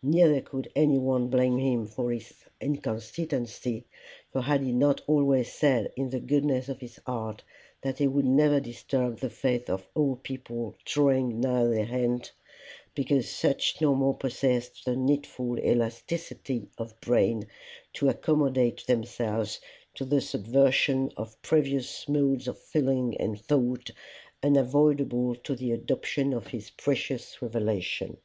Neither 0.00 0.40
could 0.40 0.70
anyone 0.76 1.26
blame 1.26 1.58
him 1.58 1.88
for 1.88 2.16
inconsistency; 2.60 3.84
for 4.32 4.40
had 4.42 4.60
he 4.60 4.70
not 4.70 5.00
always 5.08 5.52
said 5.52 5.92
in 5.96 6.10
the 6.10 6.20
goodness 6.20 6.68
of 6.68 6.78
his 6.78 7.00
heart, 7.04 7.42
that 7.80 7.98
he 7.98 8.06
would 8.06 8.24
never 8.24 8.60
disturb 8.60 9.18
the 9.18 9.28
faith 9.28 9.68
of 9.68 9.84
old 9.96 10.22
people 10.22 10.76
drawing 10.84 11.40
nigh 11.40 11.64
their 11.64 11.88
end, 11.90 12.30
because 12.94 13.28
such 13.28 13.80
no 13.80 13.96
more 13.96 14.16
possessed 14.16 14.84
the 14.84 14.94
needful 14.94 15.58
elasticity 15.58 16.68
of 16.78 17.00
brain 17.00 17.48
to 17.94 18.08
accommodate 18.08 18.86
themselves 18.86 19.58
to 19.94 20.04
the 20.04 20.20
subversion 20.20 21.10
of 21.16 21.42
previous 21.42 22.08
modes 22.08 22.46
of 22.46 22.56
feeling 22.56 23.16
and 23.16 23.40
thought, 23.40 23.90
unavoidable 24.44 25.34
to 25.34 25.56
the 25.56 25.72
adoption 25.72 26.32
of 26.32 26.46
his 26.46 26.70
precious 26.70 27.42
revelation. 27.42 28.18